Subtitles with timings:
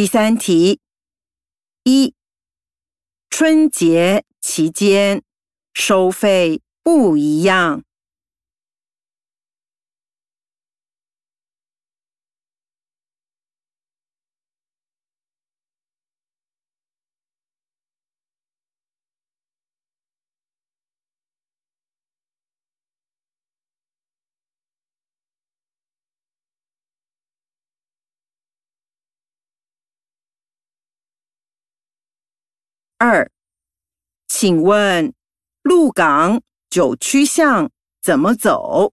[0.00, 0.80] 第三题：
[1.84, 2.14] 一、
[3.28, 5.22] 春节期间
[5.74, 7.84] 收费不一样。
[33.02, 33.30] 二，
[34.28, 35.14] 请问
[35.62, 37.70] 鹿港九曲巷
[38.02, 38.92] 怎么走？